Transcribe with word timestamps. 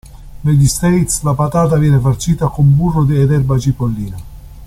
Negli 0.41 0.65
"States" 0.67 1.21
la 1.21 1.35
patata 1.35 1.77
viene 1.77 1.99
farcita 1.99 2.47
con 2.47 2.75
burro 2.75 3.03
ed 3.07 3.31
erba 3.31 3.59
cipollina. 3.59 4.17